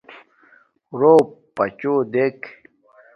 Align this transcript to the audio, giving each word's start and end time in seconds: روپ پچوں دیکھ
روپ 0.99 1.27
پچوں 1.55 1.97
دیکھ 2.13 2.45